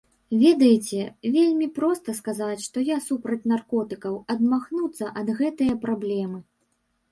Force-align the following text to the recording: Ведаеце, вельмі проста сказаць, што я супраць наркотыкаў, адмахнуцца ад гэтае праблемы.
Ведаеце, 0.43 1.01
вельмі 1.35 1.67
проста 1.79 2.15
сказаць, 2.21 2.65
што 2.69 2.85
я 2.87 2.97
супраць 3.09 3.39
наркотыкаў, 3.53 4.19
адмахнуцца 4.37 5.13
ад 5.25 5.33
гэтае 5.43 5.71
праблемы. 5.87 6.45